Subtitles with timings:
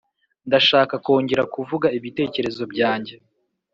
[0.47, 3.15] Ndashaka kongera kuvuga ibitekerezo byanjye,